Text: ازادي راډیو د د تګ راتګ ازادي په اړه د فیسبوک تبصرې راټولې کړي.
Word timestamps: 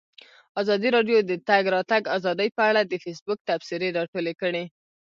ازادي 0.61 0.89
راډیو 0.95 1.17
د 1.23 1.27
د 1.29 1.33
تګ 1.49 1.63
راتګ 1.75 2.03
ازادي 2.17 2.47
په 2.57 2.63
اړه 2.69 2.81
د 2.85 2.93
فیسبوک 3.03 3.39
تبصرې 3.49 3.89
راټولې 3.97 4.33
کړي. 4.41 4.63